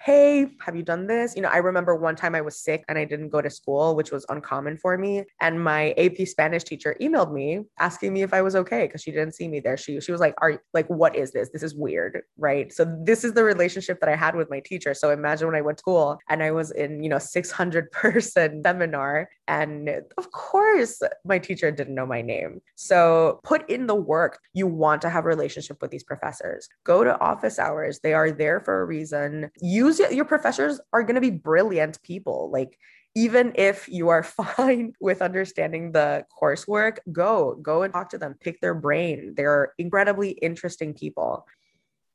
[0.00, 1.34] hey, have you done this?
[1.34, 3.96] You know, I remember one time I was sick and I didn't go to school,
[3.96, 5.24] which was uncommon for me.
[5.40, 9.10] And my AP Spanish teacher emailed me asking me if I was okay because she
[9.10, 9.76] didn't see me there.
[9.76, 11.50] She she was like, Are like, what is this?
[11.52, 12.72] This is weird, right?
[12.72, 14.94] So this is the relationship that I had with my teacher.
[14.94, 18.62] So imagine when I went to school and I was in, you know, 600 person
[18.64, 19.28] seminar.
[19.48, 22.60] And of course, my teacher didn't know my name.
[22.76, 24.38] So put in the work.
[24.52, 26.68] You want to have a relationship with these professors.
[26.84, 27.98] Go to office hours.
[28.00, 29.50] They are there for a reason.
[29.60, 29.98] Use.
[29.98, 32.50] Your professors are going to be brilliant people.
[32.52, 32.78] Like,
[33.14, 34.22] even if you are
[34.56, 39.32] fine with understanding the coursework, go, go and talk to them, pick their brain.
[39.34, 41.46] They're incredibly interesting people.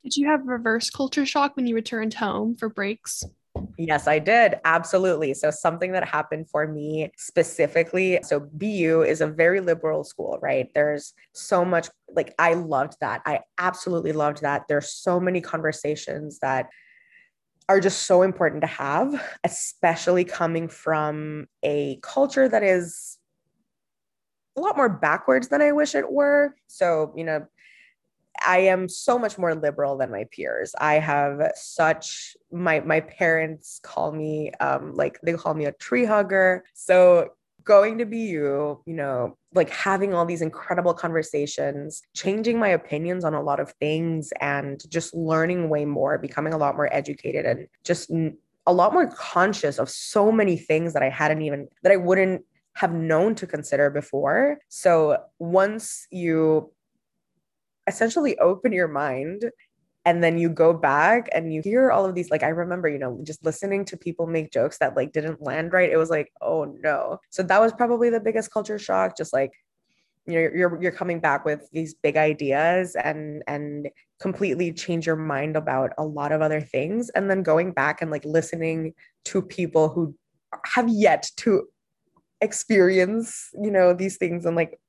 [0.04, 3.24] Did you have reverse culture shock when you returned home for breaks?
[3.78, 4.56] Yes, I did.
[4.66, 5.34] Absolutely.
[5.34, 8.20] So, something that happened for me specifically.
[8.24, 10.70] So, BU is a very liberal school, right?
[10.74, 13.22] There's so much, like, I loved that.
[13.26, 14.64] I absolutely loved that.
[14.68, 16.70] There's so many conversations that
[17.70, 23.18] are just so important to have, especially coming from a culture that is
[24.56, 26.56] a lot more backwards than I wish it were.
[26.68, 27.48] So, you know,
[28.46, 30.74] I am so much more liberal than my peers.
[30.80, 36.06] I have such my my parents call me um like they call me a tree
[36.06, 36.64] hugger.
[36.74, 37.30] So
[37.64, 43.34] going to BU, you know, like having all these incredible conversations, changing my opinions on
[43.34, 47.68] a lot of things, and just learning way more, becoming a lot more educated, and
[47.84, 48.12] just
[48.66, 52.44] a lot more conscious of so many things that I hadn't even, that I wouldn't
[52.76, 54.58] have known to consider before.
[54.68, 56.73] So once you
[57.88, 59.52] essentially open your mind
[60.06, 63.00] and then you go back and you hear all of these like i remember you
[63.00, 65.92] know just listening to people make jokes that like didn't land right.
[65.92, 67.20] It was like oh no.
[67.30, 69.52] So that was probably the biggest culture shock just like
[70.26, 75.18] you know you're you're coming back with these big ideas and and completely change your
[75.18, 77.10] mind about a lot of other things.
[77.10, 78.94] And then going back and like listening
[79.26, 80.16] to people who
[80.66, 81.68] have yet to
[82.42, 84.80] experience, you know, these things and like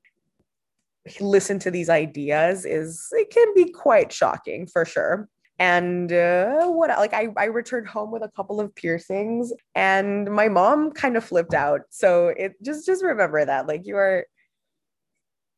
[1.19, 5.27] listen to these ideas is it can be quite shocking for sure.
[5.57, 10.49] And uh, what like I, I returned home with a couple of piercings and my
[10.49, 11.81] mom kind of flipped out.
[11.89, 14.25] So it just just remember that like you are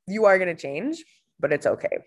[0.07, 1.03] you are going to change,
[1.39, 1.97] but it's okay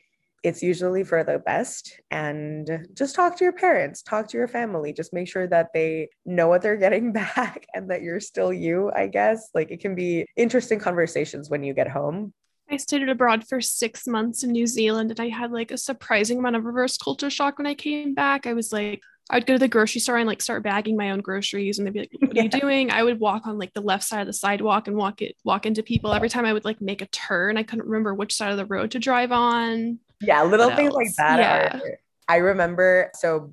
[0.43, 4.93] it's usually for the best and just talk to your parents talk to your family
[4.93, 8.91] just make sure that they know what they're getting back and that you're still you
[8.95, 12.33] i guess like it can be interesting conversations when you get home
[12.71, 16.39] I studied abroad for six months in New Zealand and I had like a surprising
[16.39, 18.47] amount of reverse culture shock when I came back.
[18.47, 21.11] I was like, I would go to the grocery store and like start bagging my
[21.11, 22.91] own groceries and they'd be like, what are you doing?
[22.91, 25.67] I would walk on like the left side of the sidewalk and walk it walk
[25.67, 26.13] into people.
[26.13, 28.67] Every time I would like make a turn, I couldn't remember which side of the
[28.67, 29.99] road to drive on.
[30.21, 30.97] Yeah, little what things else?
[30.97, 31.79] like that yeah.
[31.79, 31.99] are
[32.31, 33.53] I remember so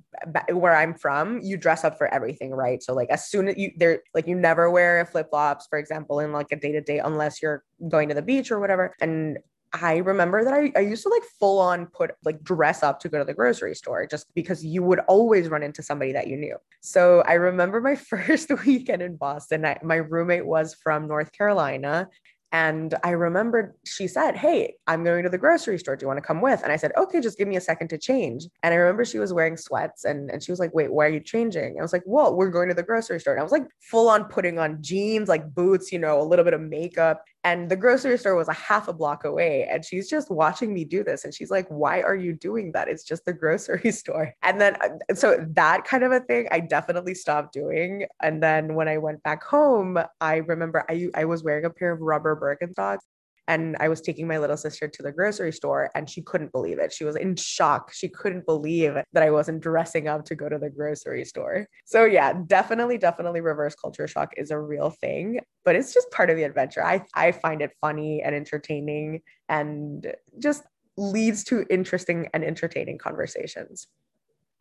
[0.51, 2.83] where I'm from, you dress up for everything, right?
[2.83, 6.19] So like as soon as you there like you never wear flip flops, for example,
[6.19, 8.93] in like a day to day unless you're going to the beach or whatever.
[9.01, 9.39] And
[9.73, 13.09] I remember that I, I used to like full on put like dress up to
[13.09, 16.37] go to the grocery store just because you would always run into somebody that you
[16.37, 16.55] knew.
[16.81, 19.65] So I remember my first weekend in Boston.
[19.65, 22.09] I, my roommate was from North Carolina
[22.51, 25.95] and I remembered she said, Hey, I'm going to the grocery store.
[25.95, 26.63] Do you want to come with?
[26.63, 28.45] And I said, Okay, just give me a second to change.
[28.63, 31.09] And I remember she was wearing sweats and, and she was like, Wait, why are
[31.09, 31.77] you changing?
[31.77, 33.33] I was like, Well, we're going to the grocery store.
[33.33, 36.45] And I was like, full on putting on jeans, like boots, you know, a little
[36.45, 37.23] bit of makeup.
[37.47, 39.69] And the grocery store was a half a block away.
[39.71, 41.23] And she's just watching me do this.
[41.23, 42.89] And she's like, Why are you doing that?
[42.89, 44.33] It's just the grocery store.
[44.43, 48.05] And then, uh, so that kind of a thing, I definitely stopped doing.
[48.21, 51.93] And then when I went back home, I remember I, I was wearing a pair
[51.93, 52.99] of rubber Birkenstocks
[53.47, 56.79] and I was taking my little sister to the grocery store and she couldn't believe
[56.79, 56.91] it.
[56.91, 57.93] She was in shock.
[57.93, 61.67] She couldn't believe that I wasn't dressing up to go to the grocery store.
[61.85, 66.29] So, yeah, definitely, definitely reverse culture shock is a real thing, but it's just part
[66.29, 66.83] of the adventure.
[66.83, 70.63] I, I find it funny and entertaining and just
[70.97, 73.87] leads to interesting and entertaining conversations.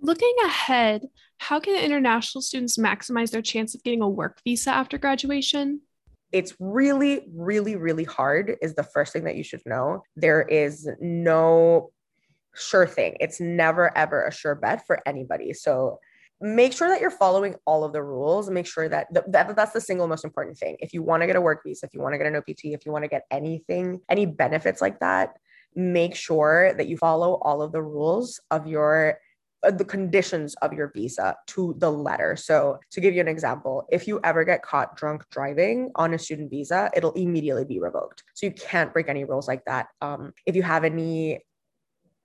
[0.01, 1.07] Looking ahead,
[1.39, 5.81] how can international students maximize their chance of getting a work visa after graduation?
[6.33, 10.03] It's really, really, really hard, is the first thing that you should know.
[10.17, 11.91] There is no
[12.55, 13.17] sure thing.
[13.21, 15.53] It's never, ever a sure bet for anybody.
[15.53, 16.01] So
[16.41, 18.51] make sure that you're following all of the rules.
[18.51, 20.77] Make sure that, th- that that's the single most important thing.
[20.81, 22.65] If you want to get a work visa, if you want to get an OPT,
[22.65, 25.37] if you want to get anything, any benefits like that,
[25.75, 29.19] make sure that you follow all of the rules of your
[29.63, 32.37] the conditions of your visa to the letter.
[32.37, 36.19] So, to give you an example, if you ever get caught drunk driving on a
[36.19, 38.25] student visa, it'll immediately be revoked.
[38.35, 39.89] So, you can't break any rules like that.
[40.01, 41.41] Um, if you have any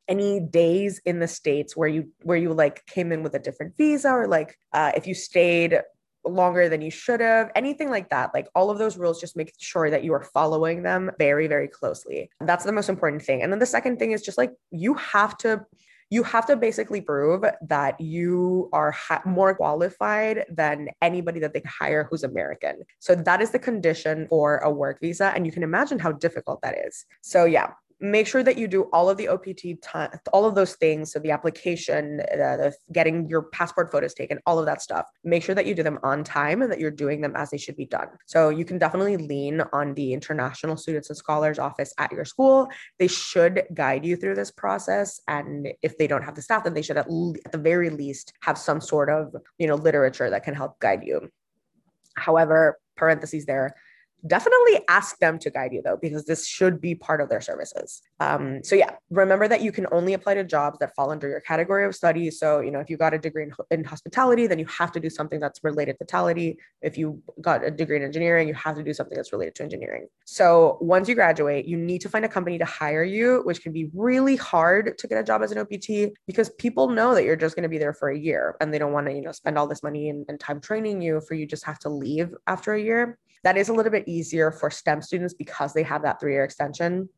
[0.07, 3.77] any days in the states where you where you like came in with a different
[3.77, 5.79] visa or like uh, if you stayed
[6.25, 8.33] longer than you should have, anything like that.
[8.33, 11.67] Like all of those rules, just make sure that you are following them very, very
[11.67, 12.29] closely.
[12.39, 13.41] That's the most important thing.
[13.41, 15.65] And then the second thing is just like you have to
[16.11, 21.61] you have to basically prove that you are ha- more qualified than anybody that they
[21.61, 22.83] can hire who's American.
[22.99, 25.31] So that is the condition for a work visa.
[25.33, 27.05] And you can imagine how difficult that is.
[27.21, 27.69] So, yeah,
[28.01, 29.77] make sure that you do all of the OPT, t-
[30.33, 31.11] all of those things.
[31.13, 35.05] So the application, the getting your passport photos taken, all of that stuff.
[35.23, 37.57] Make sure that you do them on time and that you're doing them as they
[37.59, 38.07] should be done.
[38.25, 42.67] So you can definitely lean on the International Students and Scholars Office at your school.
[42.97, 45.19] They should guide you through this process.
[45.27, 47.91] And if they don't have the staff, then they should at, le- at the very
[47.91, 51.29] least have some sort of, you know, literature that can help guide you.
[52.15, 53.75] However, parentheses there,
[54.25, 58.01] definitely ask them to guide you though because this should be part of their services.
[58.19, 61.41] Um, so yeah remember that you can only apply to jobs that fall under your
[61.41, 62.29] category of study.
[62.31, 64.99] So you know if you got a degree in, in hospitality then you have to
[64.99, 68.75] do something that's related to hospitality if you got a degree in engineering you have
[68.75, 70.07] to do something that's related to engineering.
[70.25, 73.71] So once you graduate you need to find a company to hire you which can
[73.71, 75.89] be really hard to get a job as an opt
[76.27, 78.79] because people know that you're just going to be there for a year and they
[78.79, 81.33] don't want to you know spend all this money and, and time training you for
[81.33, 84.69] you just have to leave after a year that is a little bit easier for
[84.69, 87.09] STEM students because they have that three year extension.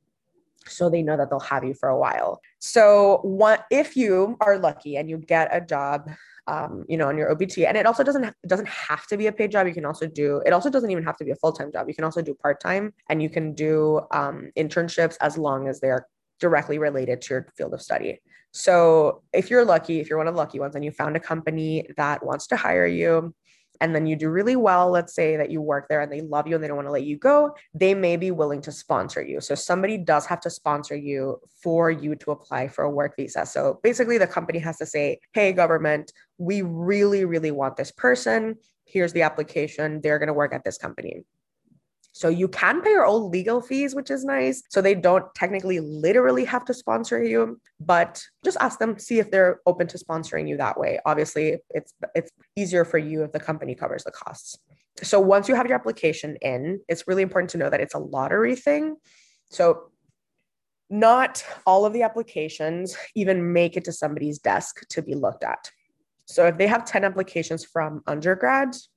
[0.65, 2.39] So they know that they'll have you for a while.
[2.59, 6.09] So what if you are lucky and you get a job
[6.47, 9.31] um, you know, on your OPT, And it also doesn't doesn't have to be a
[9.31, 9.67] paid job.
[9.67, 10.51] You can also do it.
[10.51, 11.87] Also doesn't even have to be a full time job.
[11.87, 15.79] You can also do part time, and you can do um, internships as long as
[15.79, 16.07] they are
[16.39, 18.19] directly related to your field of study.
[18.51, 21.19] So if you're lucky, if you're one of the lucky ones, and you found a
[21.19, 23.33] company that wants to hire you,
[23.83, 26.47] and then you do really well, let's say that you work there and they love
[26.47, 29.21] you and they don't want to let you go, they may be willing to sponsor
[29.21, 29.41] you.
[29.41, 33.45] So somebody does have to sponsor you for you to apply for a work visa.
[33.45, 38.55] So basically, the company has to say, hey, government, we really, really want this person.
[38.85, 39.99] Here's the application.
[39.99, 41.25] They're going to work at this company.
[42.13, 44.61] So you can pay your own legal fees, which is nice.
[44.69, 49.31] So they don't technically literally have to sponsor you, but just ask them, see if
[49.31, 50.99] they're open to sponsoring you that way.
[51.05, 54.59] Obviously, it's it's easier for you if the company covers the costs.
[55.01, 57.99] So once you have your application in, it's really important to know that it's a
[57.99, 58.95] lottery thing.
[59.49, 59.89] So
[60.91, 65.71] not all of the applications even make it to somebody's desk to be looked at.
[66.25, 68.89] So if they have 10 applications from undergrads,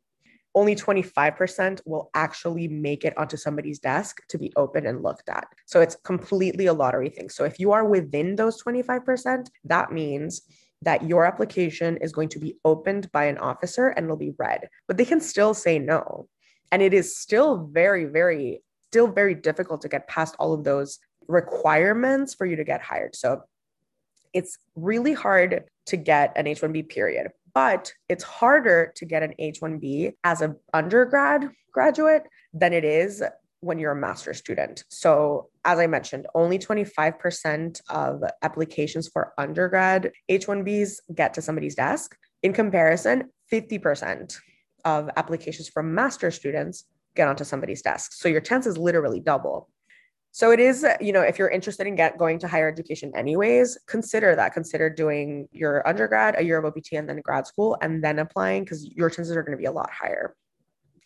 [0.56, 5.46] only 25% will actually make it onto somebody's desk to be open and looked at.
[5.66, 7.28] So it's completely a lottery thing.
[7.28, 10.40] So if you are within those 25%, that means
[10.82, 14.68] that your application is going to be opened by an officer and it'll be read,
[14.88, 16.26] but they can still say no.
[16.72, 20.98] And it is still very, very, still very difficult to get past all of those
[21.28, 23.14] requirements for you to get hired.
[23.14, 23.42] So
[24.32, 29.32] it's really hard to get an H 1B period, but it's harder to get an
[29.38, 33.22] H 1B as an undergrad graduate than it is
[33.60, 34.84] when you're a master's student.
[34.90, 41.74] So, as I mentioned, only 25% of applications for undergrad H 1Bs get to somebody's
[41.74, 42.14] desk.
[42.42, 44.36] In comparison, 50%
[44.84, 46.84] of applications from master's students
[47.14, 48.12] get onto somebody's desk.
[48.12, 49.70] So, your chances is literally double.
[50.36, 53.78] So it is, you know, if you're interested in get going to higher education anyways,
[53.86, 54.52] consider that.
[54.52, 58.62] Consider doing your undergrad, a year of OPT, and then grad school, and then applying
[58.62, 60.36] because your chances are going to be a lot higher.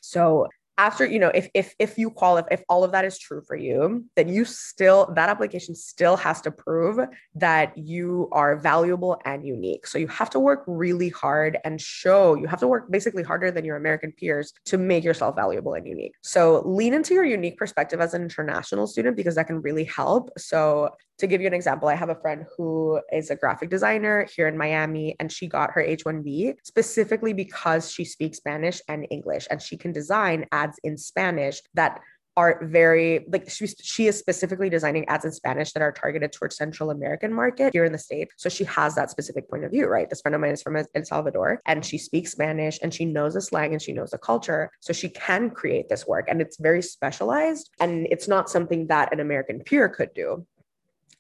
[0.01, 0.49] So
[0.81, 3.55] after you know if if if you qualify if all of that is true for
[3.55, 6.99] you then you still that application still has to prove
[7.35, 9.87] that you are valuable and unique.
[9.87, 13.51] So you have to work really hard and show you have to work basically harder
[13.51, 16.15] than your american peers to make yourself valuable and unique.
[16.23, 20.31] So lean into your unique perspective as an international student because that can really help.
[20.39, 24.27] So to give you an example, I have a friend who is a graphic designer
[24.35, 29.07] here in Miami, and she got her H 1B specifically because she speaks Spanish and
[29.11, 32.01] English, and she can design ads in Spanish that
[32.37, 36.57] are very like she, she is specifically designing ads in Spanish that are targeted towards
[36.57, 38.29] Central American market here in the state.
[38.37, 40.09] So she has that specific point of view, right?
[40.09, 43.35] This friend of mine is from El Salvador and she speaks Spanish and she knows
[43.35, 44.71] the slang and she knows the culture.
[44.79, 49.13] So she can create this work and it's very specialized and it's not something that
[49.13, 50.47] an American peer could do.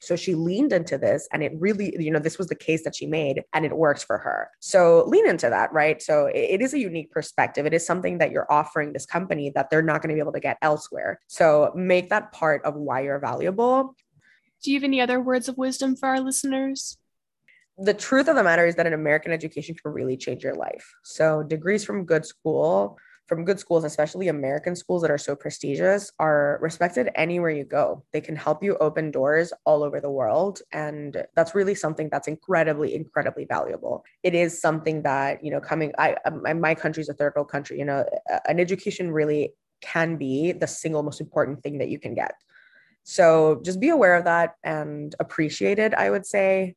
[0.00, 2.96] So she leaned into this and it really, you know, this was the case that
[2.96, 4.50] she made and it works for her.
[4.60, 6.02] So lean into that, right?
[6.02, 7.66] So it is a unique perspective.
[7.66, 10.32] It is something that you're offering this company that they're not going to be able
[10.32, 11.20] to get elsewhere.
[11.28, 13.94] So make that part of why you're valuable.
[14.62, 16.98] Do you have any other words of wisdom for our listeners?
[17.82, 20.94] the truth of the matter is that an American education can really change your life.
[21.02, 22.98] So, degrees from good school
[23.30, 28.02] from good schools, especially American schools that are so prestigious, are respected anywhere you go.
[28.12, 30.62] They can help you open doors all over the world.
[30.72, 34.04] And that's really something that's incredibly, incredibly valuable.
[34.24, 37.48] It is something that, you know, coming, I, um, my country is a third world
[37.48, 38.04] country, you know,
[38.48, 42.34] an education really can be the single most important thing that you can get.
[43.04, 46.74] So just be aware of that and appreciate it, I would say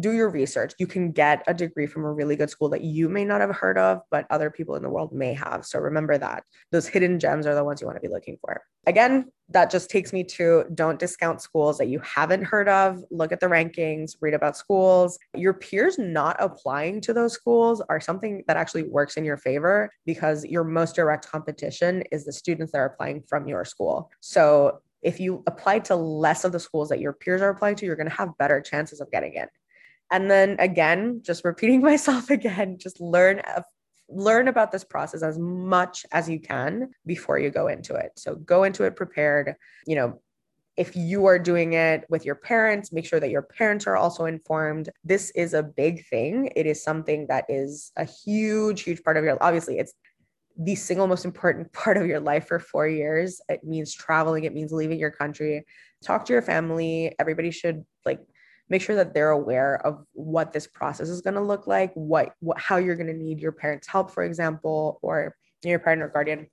[0.00, 0.72] do your research.
[0.78, 3.54] You can get a degree from a really good school that you may not have
[3.54, 5.64] heard of, but other people in the world may have.
[5.64, 6.44] So remember that.
[6.72, 8.62] Those hidden gems are the ones you want to be looking for.
[8.86, 12.98] Again, that just takes me to don't discount schools that you haven't heard of.
[13.10, 15.18] Look at the rankings, read about schools.
[15.34, 19.90] Your peers not applying to those schools are something that actually works in your favor
[20.06, 24.10] because your most direct competition is the students that are applying from your school.
[24.20, 27.86] So if you apply to less of the schools that your peers are applying to,
[27.86, 29.46] you're going to have better chances of getting in.
[30.10, 33.62] And then again, just repeating myself again, just learn uh,
[34.08, 38.12] learn about this process as much as you can before you go into it.
[38.16, 39.54] So go into it prepared,
[39.86, 40.20] you know,
[40.76, 44.24] if you are doing it with your parents, make sure that your parents are also
[44.24, 44.90] informed.
[45.04, 46.50] This is a big thing.
[46.56, 49.94] It is something that is a huge, huge part of your obviously it's
[50.56, 53.40] the single most important part of your life for four years.
[53.48, 55.64] It means traveling, it means leaving your country.
[56.04, 57.14] Talk to your family.
[57.18, 58.20] Everybody should like
[58.68, 62.34] make sure that they're aware of what this process is going to look like, what,
[62.40, 66.08] what how you're going to need your parents' help, for example, or your parent or
[66.08, 66.46] guardian.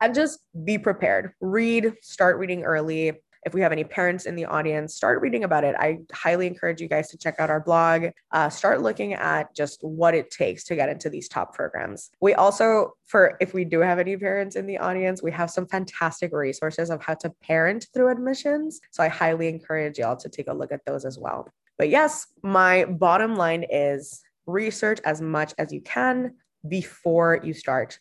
[0.00, 1.32] And just be prepared.
[1.40, 5.64] Read, start reading early if we have any parents in the audience, start reading about
[5.64, 5.74] it.
[5.78, 9.82] I highly encourage you guys to check out our blog, uh, start looking at just
[9.82, 12.10] what it takes to get into these top programs.
[12.20, 15.66] We also, for if we do have any parents in the audience, we have some
[15.66, 18.80] fantastic resources of how to parent through admissions.
[18.92, 21.48] So I highly encourage y'all to take a look at those as well.
[21.78, 26.34] But yes, my bottom line is research as much as you can
[26.68, 27.98] before you start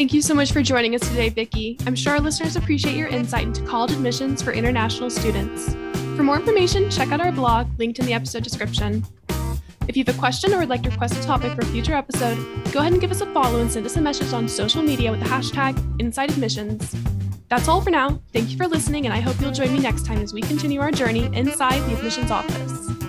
[0.00, 1.76] Thank you so much for joining us today, Vicki.
[1.84, 5.74] I'm sure our listeners appreciate your insight into college admissions for international students.
[6.16, 9.04] For more information, check out our blog linked in the episode description.
[9.88, 11.92] If you have a question or would like to request a topic for a future
[11.92, 12.38] episode,
[12.72, 15.10] go ahead and give us a follow and send us a message on social media
[15.10, 16.96] with the hashtag Inside Admissions.
[17.50, 18.22] That's all for now.
[18.32, 20.80] Thank you for listening, and I hope you'll join me next time as we continue
[20.80, 22.99] our journey inside the admissions office.